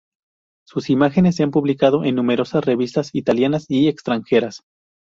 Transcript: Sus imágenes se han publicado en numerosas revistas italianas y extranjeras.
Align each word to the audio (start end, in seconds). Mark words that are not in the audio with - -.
Sus 0.65 0.89
imágenes 0.89 1.35
se 1.35 1.43
han 1.43 1.51
publicado 1.51 2.03
en 2.05 2.15
numerosas 2.15 2.65
revistas 2.65 3.11
italianas 3.13 3.67
y 3.69 3.87
extranjeras. 3.87 4.61